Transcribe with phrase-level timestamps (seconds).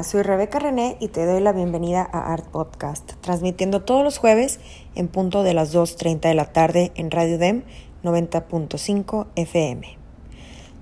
[0.00, 4.58] Soy Rebeca René y te doy la bienvenida a Art Podcast, transmitiendo todos los jueves
[4.94, 7.62] en punto de las 2.30 de la tarde en Radio DEM
[8.02, 9.98] 90.5 FM.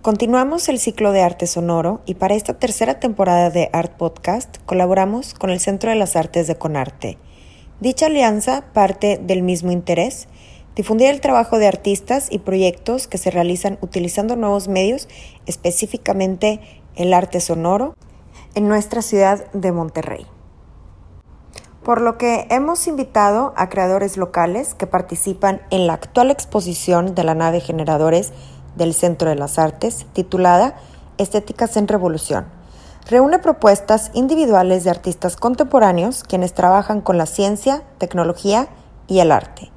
[0.01, 5.35] Continuamos el ciclo de arte sonoro y para esta tercera temporada de Art Podcast colaboramos
[5.35, 7.19] con el Centro de las Artes de Conarte.
[7.81, 10.29] Dicha alianza parte del mismo interés,
[10.77, 15.09] difundir el trabajo de artistas y proyectos que se realizan utilizando nuevos medios,
[15.47, 16.61] específicamente
[16.95, 17.97] el arte sonoro,
[18.55, 20.27] en nuestra ciudad de Monterrey.
[21.83, 27.25] Por lo que hemos invitado a creadores locales que participan en la actual exposición de
[27.25, 28.33] la nave Generadores
[28.77, 30.77] del Centro de las Artes, titulada
[31.19, 32.47] Estéticas en Revolución.
[33.09, 38.69] Reúne propuestas individuales de artistas contemporáneos quienes trabajan con la ciencia, tecnología
[39.09, 39.73] y el arte.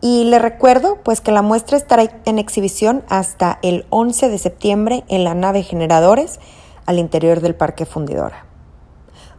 [0.00, 5.04] Y le recuerdo pues que la muestra estará en exhibición hasta el 11 de septiembre
[5.08, 6.40] en la nave Generadores
[6.86, 8.44] al interior del Parque Fundidora.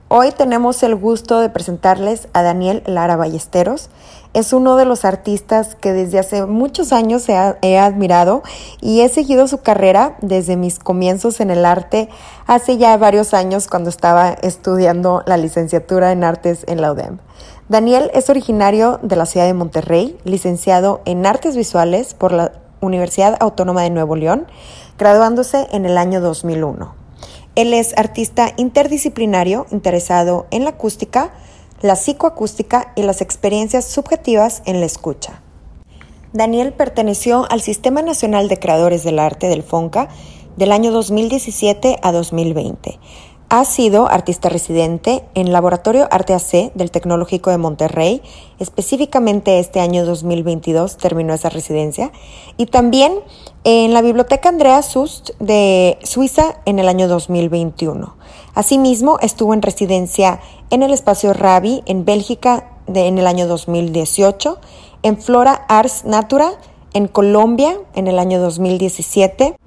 [0.08, 3.90] Hoy tenemos el gusto de presentarles a Daniel Lara Ballesteros.
[4.34, 8.44] Es uno de los artistas que desde hace muchos años he, admirado
[8.82, 12.08] y he seguido su carrera desde mis comienzos en el arte
[12.46, 17.18] hace ya varios años cuando estaba estudiando la licenciatura en artes en la UDEM.
[17.68, 23.38] Daniel es originario de la ciudad de Monterrey, licenciado en artes visuales por la Universidad
[23.40, 24.46] Autónoma de Nuevo León,
[25.00, 27.05] graduándose en el año 2001.
[27.56, 31.31] Él es artista interdisciplinario interesado en la acústica,
[31.81, 35.41] la psicoacústica y las experiencias subjetivas en la escucha.
[36.34, 40.09] Daniel perteneció al Sistema Nacional de Creadores del Arte del FONCA
[40.57, 43.00] del año 2017 a 2020.
[43.50, 48.22] Ha sido artista residente en Laboratorio Arte AC del Tecnológico de Monterrey,
[48.59, 52.11] específicamente este año 2022 terminó esa residencia,
[52.57, 53.13] y también
[53.63, 58.16] en la Biblioteca Andrea Sust de Suiza en el año 2021.
[58.56, 60.39] Asimismo, estuvo en residencia
[60.72, 64.59] en el Espacio Rabi en Bélgica en el año 2018,
[65.03, 66.53] en Flora Ars Natura
[66.95, 69.57] en Colombia en el año 2017.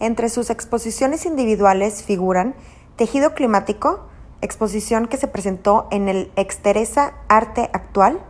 [0.00, 2.54] Entre sus exposiciones individuales figuran
[2.96, 4.00] Tejido Climático,
[4.40, 8.20] exposición que se presentó en el Exteresa Arte Actual,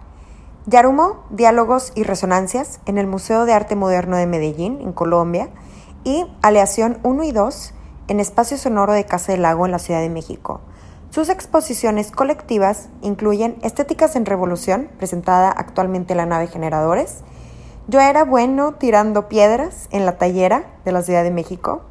[0.66, 5.50] Yarumo, Diálogos y Resonancias en el Museo de Arte Moderno de Medellín, en Colombia,
[6.02, 7.74] y Aleación 1 y 2
[8.08, 10.60] en Espacio Sonoro de Casa del Lago en la Ciudad de México.
[11.10, 17.22] Sus exposiciones colectivas incluyen Estéticas en Revolución, presentada actualmente en la nave Generadores,
[17.86, 21.82] Yo era bueno tirando piedras en la tallera de la Ciudad de México,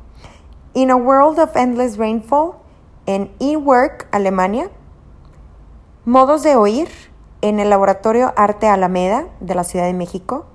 [0.74, 2.65] In a World of Endless Rainfall,
[3.06, 4.70] en eWork, Alemania,
[6.06, 6.90] modos de oír
[7.42, 10.46] en el Laboratorio Arte Alameda de la Ciudad de México.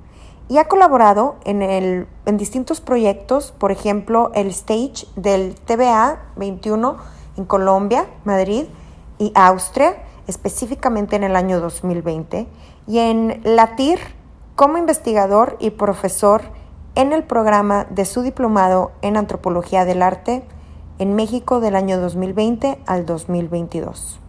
[0.49, 6.97] Y ha colaborado en, el, en distintos proyectos, por ejemplo, el stage del TBA 21
[7.37, 8.65] en Colombia, Madrid
[9.19, 9.97] y Austria,
[10.27, 12.49] específicamente en el año 2020,
[12.89, 14.01] y en LATIR
[14.57, 16.43] como investigador y profesor
[16.97, 20.43] en el programa de su diplomado en Antropología del Arte
[21.01, 24.21] en México del año 2020 al 2022.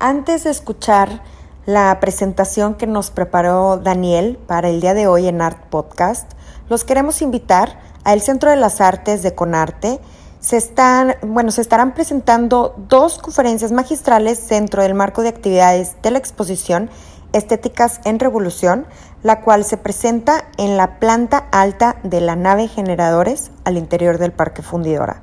[0.00, 1.22] Antes de escuchar
[1.66, 6.32] la presentación que nos preparó Daniel para el día de hoy en Art Podcast,
[6.70, 10.00] los queremos invitar al Centro de las Artes de Conarte.
[10.40, 16.10] Se están, bueno, se estarán presentando dos conferencias magistrales dentro del marco de actividades de
[16.10, 16.88] la exposición
[17.34, 18.86] Estéticas en Revolución,
[19.22, 24.32] la cual se presenta en la planta alta de la nave Generadores al interior del
[24.32, 25.22] Parque Fundidora.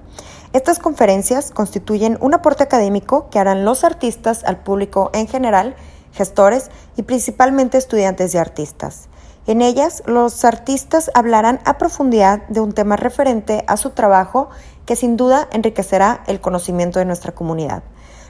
[0.54, 5.76] Estas conferencias constituyen un aporte académico que harán los artistas al público en general,
[6.12, 9.08] gestores y principalmente estudiantes de artistas.
[9.48, 14.50] En ellas, los artistas hablarán a profundidad de un tema referente a su trabajo
[14.86, 17.82] que sin duda enriquecerá el conocimiento de nuestra comunidad.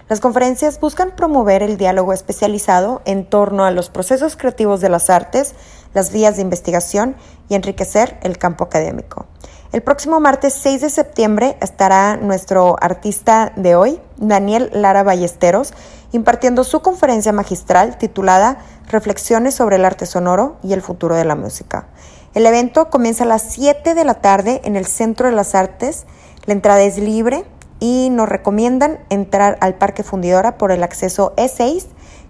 [0.07, 5.09] Las conferencias buscan promover el diálogo especializado en torno a los procesos creativos de las
[5.09, 5.55] artes,
[5.95, 7.15] las vías de investigación
[7.49, 9.25] y enriquecer el campo académico.
[9.71, 15.73] El próximo martes 6 de septiembre estará nuestro artista de hoy, Daniel Lara Ballesteros,
[16.11, 18.57] impartiendo su conferencia magistral titulada
[18.89, 21.87] Reflexiones sobre el arte sonoro y el futuro de la música.
[22.33, 26.05] El evento comienza a las 7 de la tarde en el Centro de las Artes,
[26.45, 27.45] La entrada es libre
[27.79, 31.85] y nos recomiendan entrar al Parque Fundidora por el acceso E6,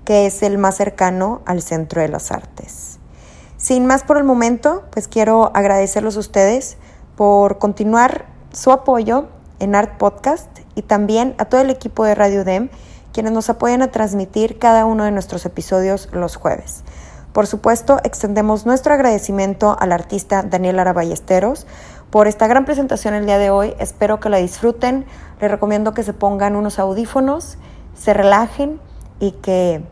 [0.05, 2.99] que es el más cercano al Centro de las Artes.
[3.57, 6.77] Sin más por el momento, pues quiero agradecerlos a ustedes
[7.21, 9.27] por continuar su apoyo
[9.59, 12.69] en Art Podcast y también a todo el equipo de Radio DEM,
[13.13, 16.83] quienes nos apoyan a transmitir cada uno de nuestros episodios los jueves.
[17.31, 21.67] Por supuesto, extendemos nuestro agradecimiento al artista Daniel Lara Ballesteros
[22.09, 23.75] por esta gran presentación el día de hoy.
[23.77, 25.05] Espero que la disfruten.
[25.39, 27.59] Les recomiendo que se pongan unos audífonos,
[27.93, 28.81] se relajen
[29.19, 29.83] y que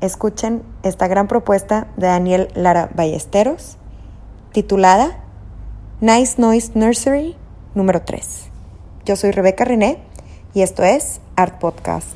[0.00, 3.78] escuchen esta gran propuesta de Daniel Lara Ballesteros
[4.50, 5.22] titulada
[6.02, 7.36] Nice Noise Nursery
[7.76, 8.48] número 3.
[9.04, 9.98] Yo soy Rebeca René
[10.52, 12.08] y esto es Art Podcast.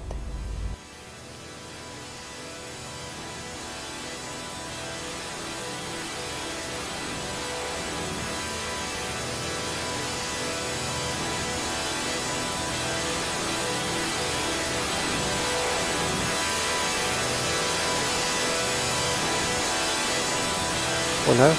[21.29, 21.53] Hola,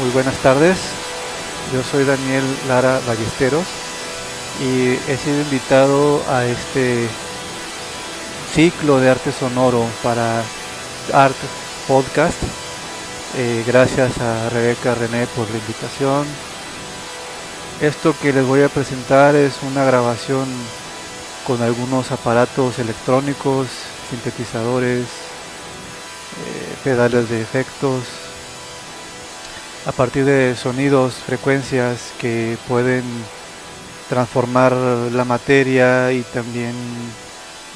[0.00, 1.01] muy buenas tardes.
[1.72, 3.64] Yo soy Daniel Lara Ballesteros
[4.60, 7.08] y he sido invitado a este
[8.54, 10.42] ciclo de arte sonoro para
[11.14, 11.36] Art
[11.88, 12.36] Podcast.
[13.38, 16.26] Eh, gracias a Rebeca René por la invitación.
[17.80, 20.46] Esto que les voy a presentar es una grabación
[21.46, 23.68] con algunos aparatos electrónicos,
[24.10, 28.04] sintetizadores, eh, pedales de efectos,
[29.84, 33.02] a partir de sonidos, frecuencias que pueden
[34.08, 36.74] transformar la materia y también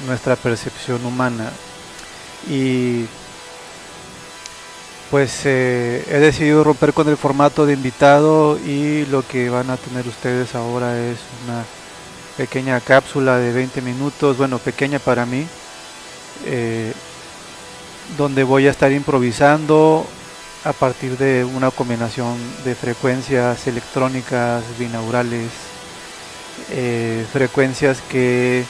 [0.05, 1.51] nuestra percepción humana.
[2.49, 3.05] Y
[5.11, 9.77] pues eh, he decidido romper con el formato de invitado y lo que van a
[9.77, 11.63] tener ustedes ahora es una
[12.37, 15.45] pequeña cápsula de 20 minutos, bueno, pequeña para mí,
[16.45, 16.93] eh,
[18.17, 20.05] donde voy a estar improvisando
[20.63, 25.49] a partir de una combinación de frecuencias electrónicas binaurales,
[26.71, 28.65] eh, frecuencias que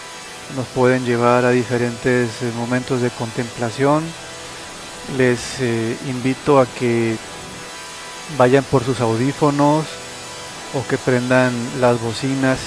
[0.55, 4.03] nos pueden llevar a diferentes eh, momentos de contemplación.
[5.17, 7.15] Les eh, invito a que
[8.37, 9.85] vayan por sus audífonos
[10.73, 12.59] o que prendan las bocinas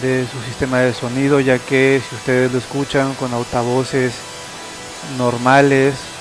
[0.00, 4.14] de su sistema de sonido, ya que si ustedes lo escuchan con altavoces
[5.18, 6.11] normales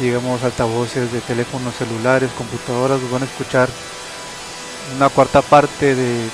[0.00, 3.68] digamos altavoces de teléfonos celulares, computadoras, van a escuchar
[4.96, 6.28] una cuarta parte de,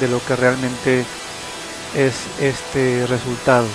[0.00, 1.04] de lo que realmente
[1.94, 3.66] es este resultado.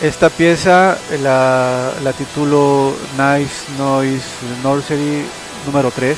[0.00, 4.24] Esta pieza la, la titulo Nice Noise
[4.62, 5.26] Nursery
[5.66, 6.16] número 3,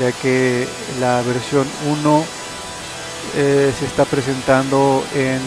[0.00, 0.68] ya que
[1.00, 2.24] la versión 1
[3.36, 5.40] eh, se está presentando en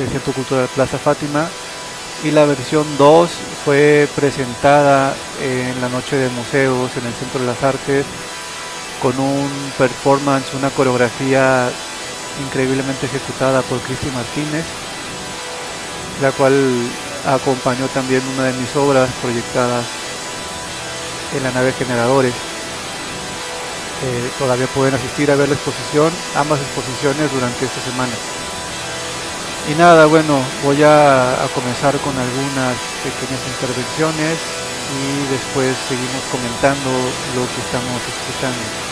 [0.00, 1.46] el Centro Cultural Plaza Fátima
[2.24, 3.30] y la versión 2
[3.64, 8.06] fue presentada en la noche de museos en el Centro de las Artes
[9.00, 11.68] con un performance, una coreografía
[12.44, 14.64] increíblemente ejecutada por Cristi Martínez,
[16.20, 16.54] la cual
[17.26, 19.84] acompañó también una de mis obras proyectadas
[21.36, 22.34] en la nave Generadores.
[24.04, 28.12] Eh, todavía pueden asistir a ver la exposición, ambas exposiciones durante esta semana.
[29.70, 34.40] Y nada, bueno, voy a, comenzar con algunas pequeñas intervenciones
[34.90, 36.88] y después seguimos comentando
[37.34, 38.91] lo que estamos escuchando.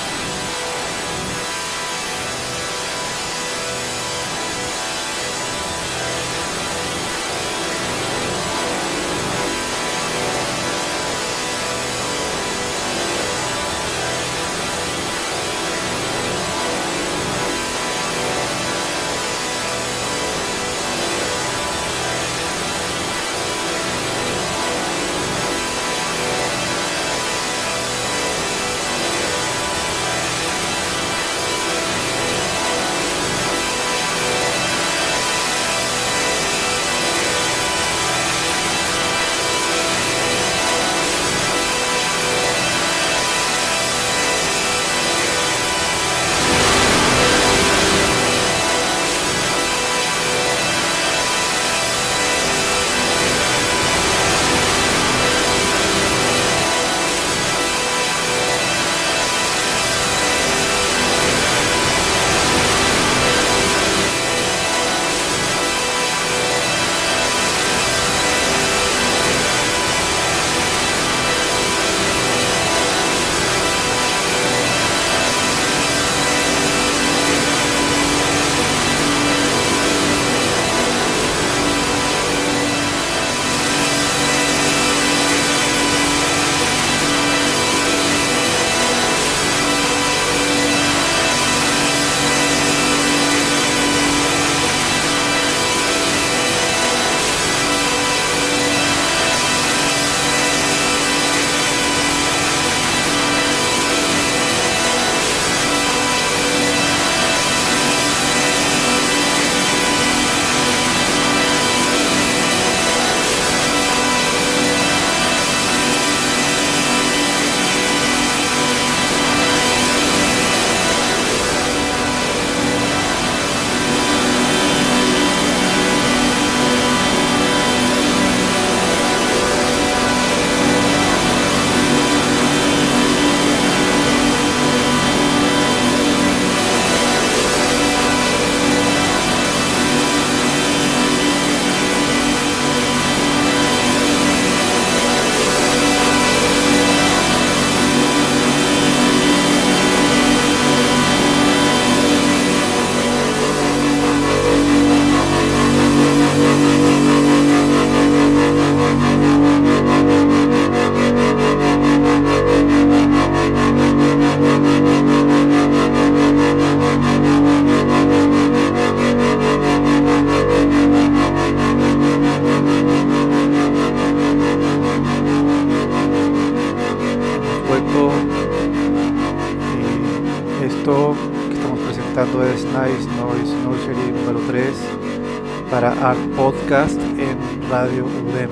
[185.71, 188.51] Para Art Podcast en Radio UDEM.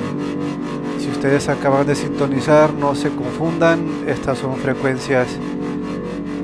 [1.01, 5.27] Si ustedes acaban de sintonizar, no se confundan, estas son frecuencias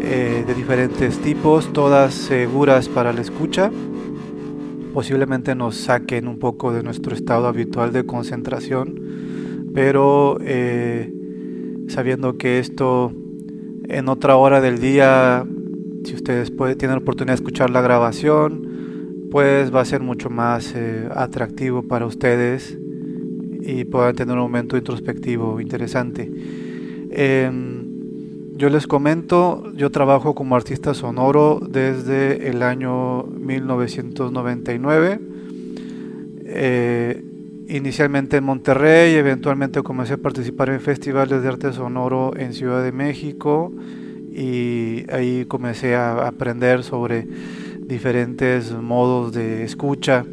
[0.00, 3.71] eh, de diferentes tipos, todas seguras para la escucha.
[4.93, 11.12] Posiblemente nos saquen un poco de nuestro estado habitual de concentración, pero eh,
[11.87, 13.12] sabiendo que esto
[13.88, 15.47] en otra hora del día,
[16.04, 18.74] si ustedes tienen la oportunidad de escuchar la grabación,
[19.35, 22.79] pues va a ser mucho más eh, atractivo para ustedes
[23.62, 26.31] y puedan tener un momento introspectivo interesante.
[27.11, 35.19] Em, yo les comento, yo trabajo como artista sonoro desde el año 1999.
[36.45, 37.25] Eh,
[37.67, 42.93] inicialmente en Monterrey, eventualmente comencé a participar en festivales de arte sonoro en Ciudad de
[42.93, 43.73] México
[44.31, 47.26] y ahí comencé a aprender sobre
[47.87, 50.25] diferentes modos de escucha.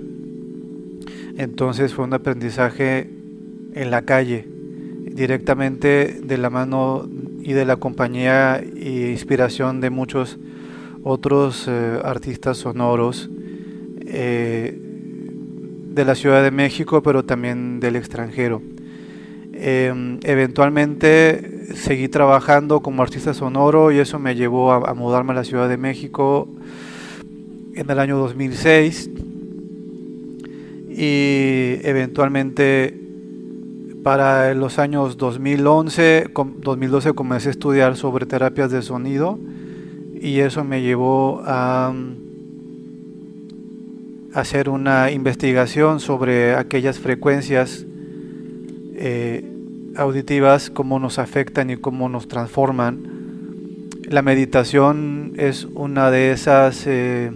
[1.37, 3.09] Entonces fue un aprendizaje
[3.73, 4.47] en la calle,
[5.11, 7.07] directamente de la mano
[7.41, 10.37] y de la compañía e inspiración de muchos
[11.03, 13.29] otros eh, artistas sonoros.
[14.05, 14.79] Eh,
[15.91, 18.61] de la Ciudad de México, pero también del extranjero.
[19.53, 25.43] Em, eventualmente seguí trabajando como artista sonoro y eso me llevó a, mudarme a la
[25.43, 26.47] Ciudad de México
[27.75, 29.09] en el año 2006
[30.89, 32.97] y eventualmente
[34.03, 39.39] para los años 2011, 2012 comencé a estudiar sobre terapias de sonido
[40.19, 41.93] y eso me llevó a
[44.33, 47.85] hacer una investigación sobre aquellas frecuencias
[48.95, 49.45] eh,
[49.95, 53.03] auditivas, cómo nos afectan y cómo nos transforman.
[54.03, 57.31] La meditación es una de esas eh,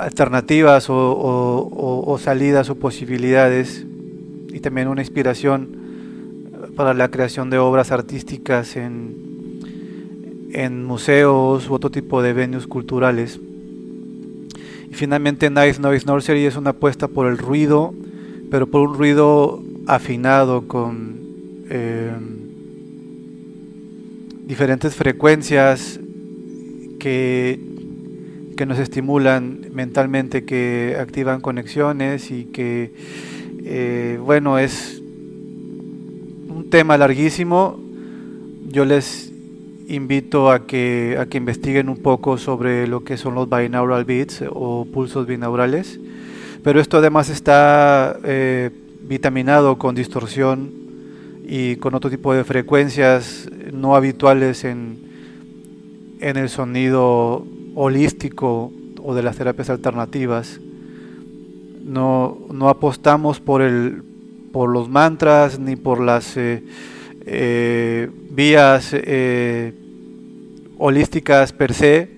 [0.00, 3.84] alternativas o, salidas o posibilidades
[4.52, 5.68] y también una inspiración
[6.76, 9.18] para la creación de obras artísticas en,
[10.84, 13.38] museos u otro tipo de venues culturales.
[14.90, 17.94] Y finalmente Nice Noise Nursery es una apuesta por el ruido,
[18.50, 21.20] pero por un ruido afinado con
[21.70, 22.10] eh,
[24.46, 26.00] diferentes frecuencias
[26.98, 27.69] que,
[28.60, 32.92] que nos estimulan mentalmente, que activan conexiones y que,
[33.64, 35.00] eh, bueno, es
[36.46, 37.80] un tema larguísimo.
[38.68, 39.32] Yo les
[39.88, 44.44] invito a que, a que investiguen un poco sobre lo que son los binaural beats
[44.50, 45.98] o pulsos binaurales.
[46.62, 48.68] Pero esto además está eh,
[49.08, 50.70] vitaminado con distorsión
[51.48, 54.98] y con otro tipo de frecuencias no habituales en,
[56.20, 57.46] en el sonido
[57.80, 58.72] holístico
[59.02, 60.60] o de las terapias alternativas.
[61.84, 64.02] No, no apostamos por, el,
[64.52, 66.62] por los mantras ni por las eh,
[67.24, 68.94] eh, vías
[70.76, 72.08] holísticas per se,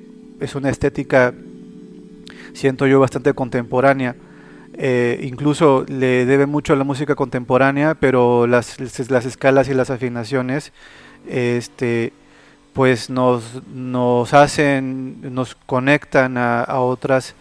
[0.40, 1.32] es una estética,
[2.52, 4.16] siento yo, bastante contemporánea.
[4.74, 8.78] Eh, incluso le debe mucho a la música contemporánea, pero las,
[9.10, 10.72] las escalas y las afinaciones
[11.28, 12.12] este,
[12.72, 17.34] pues nos, nos hacen, nos conectan a, a otras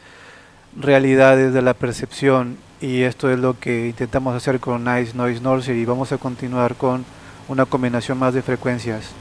[0.80, 5.82] realidades de la percepción y esto es lo que intentamos hacer con Nice Noise Nursery
[5.82, 7.06] y vamos a continuar con
[7.48, 9.12] una combinación más de frecuencias.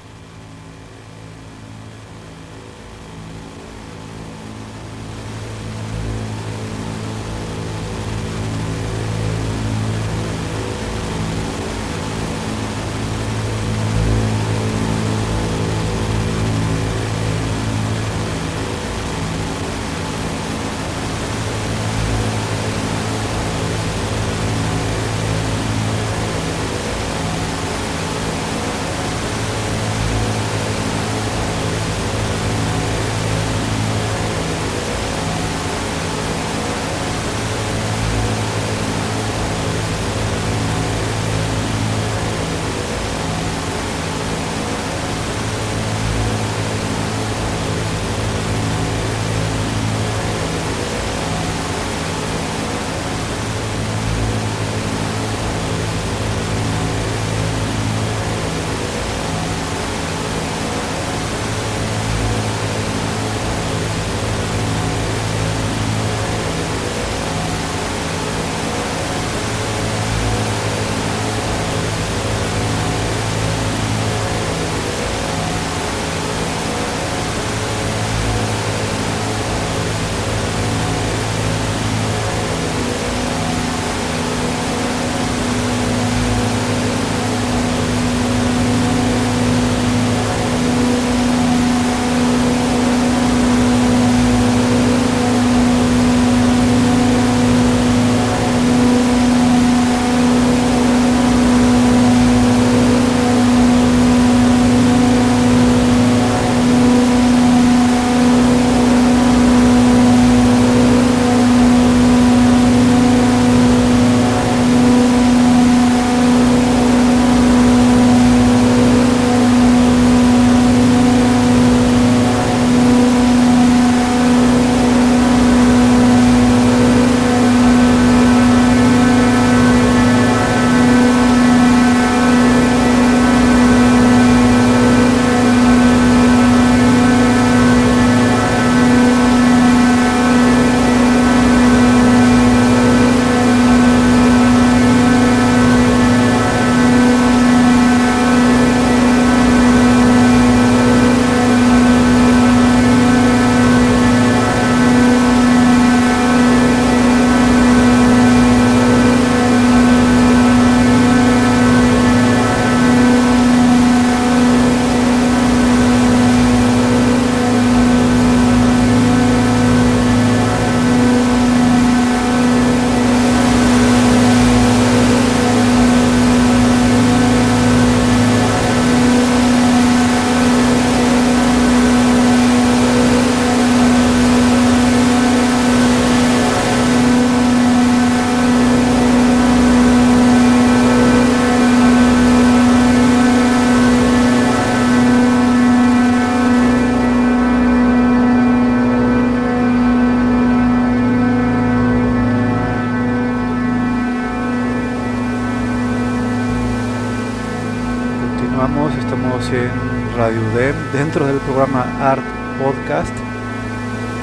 [210.93, 212.25] Dentro del programa Art
[212.59, 213.15] Podcast.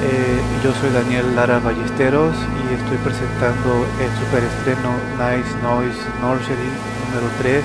[0.02, 6.70] Eh, yo soy Daniel Lara Ballesteros y estoy presentando el super estreno Nice Noise Nursery
[7.08, 7.64] número 3,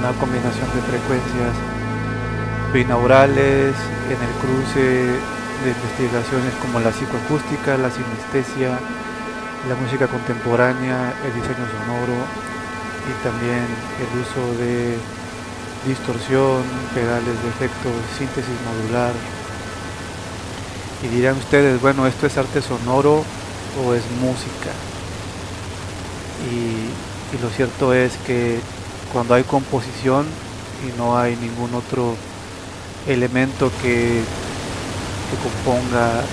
[0.00, 1.54] una combinación de frecuencias
[2.72, 3.76] binaurales
[4.08, 4.84] en el cruce
[5.62, 8.80] de investigaciones como la psicoacústica, la sinestesia,
[9.68, 12.16] la música contemporánea, el diseño sonoro
[13.04, 13.62] y también
[14.00, 14.96] el uso de
[15.88, 16.62] distorsión,
[16.94, 19.12] pedales de efecto, síntesis modular.
[21.02, 23.24] Y dirán ustedes, bueno, ¿esto es arte sonoro
[23.84, 24.72] o es música?
[26.50, 27.06] Y,
[27.42, 28.58] lo cierto es que
[29.12, 30.26] cuando hay composición
[30.86, 32.14] y no hay ningún otro
[33.06, 34.22] elemento que
[35.28, 36.24] que componga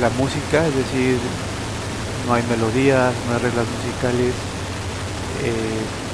[0.00, 1.16] la música, es decir,
[2.26, 4.34] no hay melodías, no hay reglas musicales.
[5.44, 6.11] Eh,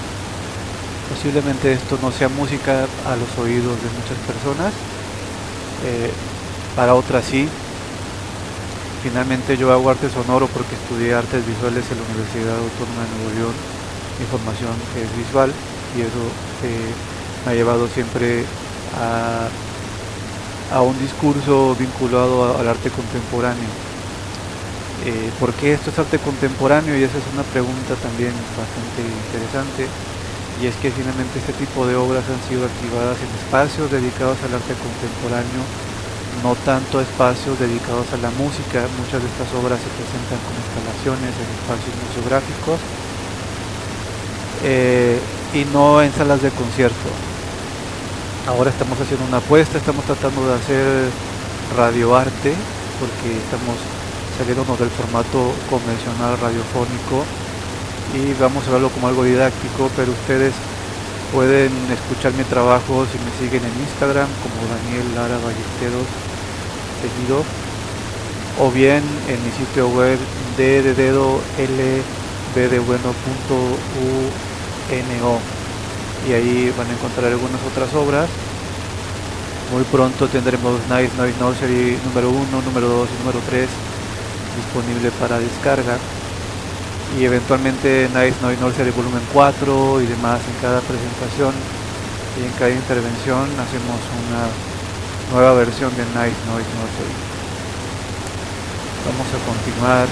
[1.09, 4.73] posiblemente esto no sea música a los oídos de muchas personas,
[5.85, 6.11] eh,
[6.77, 7.49] para otras sí.
[9.03, 13.31] Finalmente yo hago arte sonoro porque estudié artes visuales en la Universidad Autónoma de Nuevo
[13.39, 13.57] León.
[14.19, 15.53] Mi formación es visual
[15.97, 16.25] y eso
[16.65, 16.93] eh,
[17.47, 18.45] me ha llevado siempre
[19.01, 19.49] a
[20.71, 23.73] a un discurso vinculado al arte contemporáneo.
[25.07, 26.97] Eh, ¿Por qué esto es arte contemporáneo?
[26.97, 29.89] Y esa es una pregunta también bastante interesante.
[30.61, 34.59] Y es que finalmente este tipo de obras han sido activadas en espacios dedicados al
[34.59, 35.63] arte contemporáneo,
[36.43, 38.83] no tanto espacios dedicados a la música.
[38.99, 42.79] Muchas de estas obras se presentan como instalaciones en espacios museográficos
[44.67, 45.19] eh,
[45.55, 47.07] y no en salas de concierto.
[48.51, 51.11] Ahora estamos haciendo una apuesta, estamos tratando de hacer
[51.77, 52.51] radioarte,
[52.99, 53.79] porque estamos
[54.39, 57.23] saliéndonos del formato convencional radiofónico
[58.15, 60.55] y vamos a verlo como algo didáctico, pero ustedes
[61.33, 66.09] pueden escuchar mi trabajo si me siguen en Instagram como Daniel Lara Ballesteros
[67.03, 67.45] seguido
[68.61, 70.19] o bien en mi sitio web
[70.57, 71.41] de, de dedo
[76.29, 78.29] y ahí van a encontrar algunas otras obras.
[79.73, 83.69] Muy pronto tendremos Nice Noise Nursery número 1, número 2 y número 3
[84.57, 85.99] disponible para descarga.
[87.17, 91.55] Y eventualmente Nice Noise Nursery volumen 4 y demás en cada presentación
[92.37, 94.45] y en cada intervención hacemos una
[95.33, 97.17] nueva versión de Nice Noise Nursery.
[99.09, 100.07] Vamos a continuar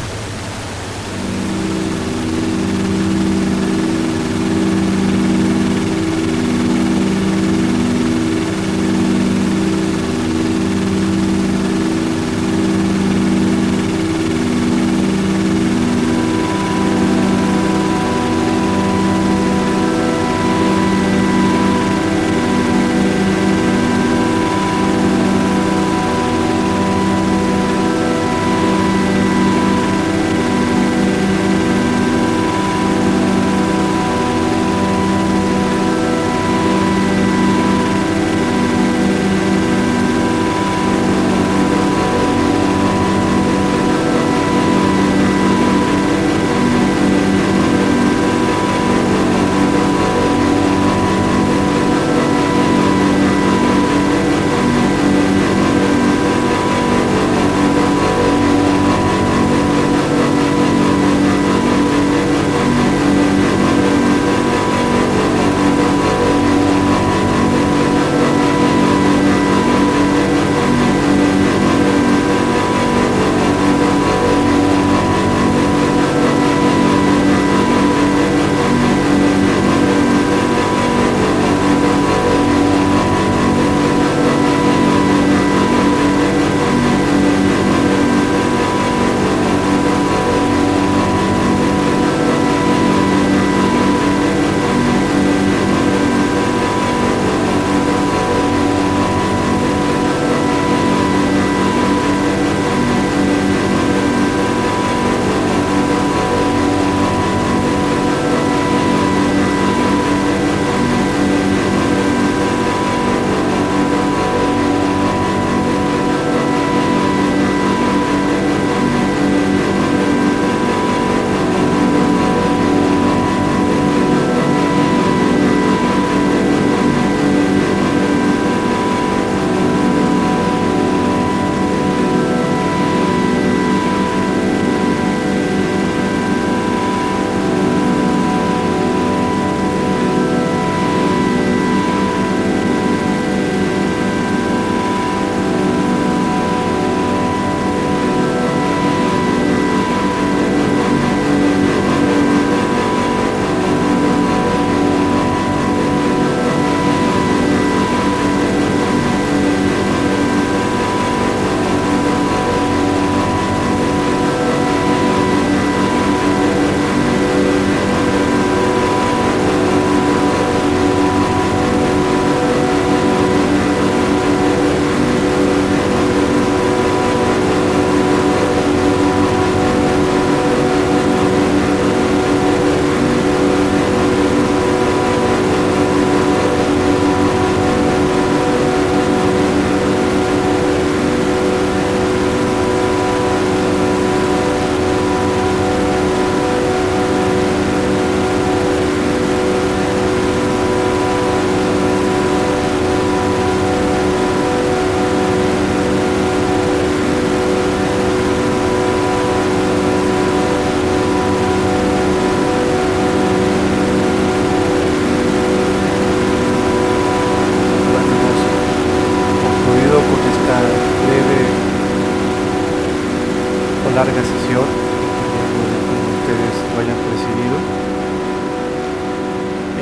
[226.78, 227.56] hayan percibido.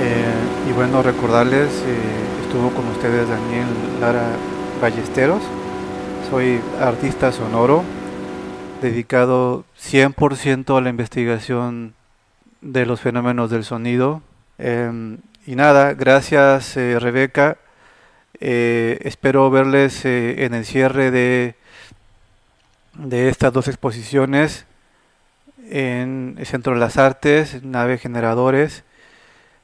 [0.01, 3.67] Eh, y bueno, recordarles, eh, estuvo con ustedes Daniel
[4.01, 4.29] Lara
[4.81, 5.43] Ballesteros,
[6.31, 7.83] soy artista sonoro,
[8.81, 11.95] dedicado 100% a la investigación
[12.61, 14.23] de los fenómenos del sonido.
[14.59, 17.57] Em, y nada, gracias eh, Rebeca.
[18.41, 21.55] Espero verles en el cierre de,
[22.95, 24.67] de estas dos exposiciones
[25.71, 28.85] en el Centro de las Artes, Nave Generadores.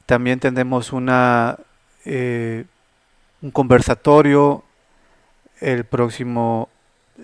[0.05, 1.57] También tendremos una,
[2.05, 4.63] un conversatorio
[5.59, 6.69] el próximo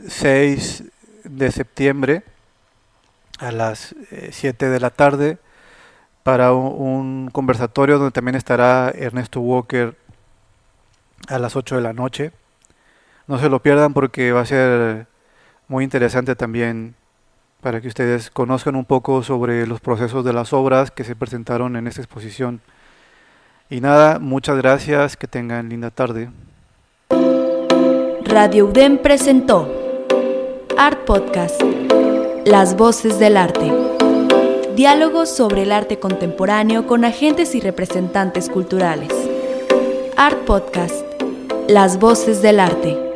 [0.07, 0.83] 6
[1.23, 2.23] de septiembre
[3.39, 3.95] a las
[4.31, 5.39] 7 de la tarde
[6.23, 9.95] para un, conversatorio donde también estará Ernesto Walker
[11.27, 12.31] a las 8 de la noche.
[13.27, 15.07] No se lo pierdan porque va a ser
[15.67, 16.95] muy interesante también
[17.61, 21.75] para que ustedes conozcan un poco sobre los procesos de las obras que se presentaron
[21.75, 22.61] en esta exposición.
[23.69, 26.29] Y nada, muchas gracias, que tengan linda tarde.
[28.23, 29.71] Radio UDEM presentó
[30.77, 31.61] Art Podcast,
[32.45, 33.73] Las Voces del Arte.
[34.75, 39.11] Diálogos sobre el arte contemporáneo con agentes y representantes culturales.
[40.15, 41.03] Art Podcast.
[41.67, 43.06] Las voces del arte.